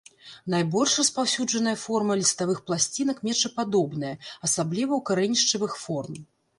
Найбольш 0.53 0.95
распаўсюджаная 1.01 1.75
форма 1.83 2.17
ліставых 2.23 2.65
пласцінак 2.71 3.23
мечападобная, 3.31 4.19
асабліва 4.45 4.93
ў 4.99 5.09
карэнішчавых 5.13 5.83
форм. 5.89 6.23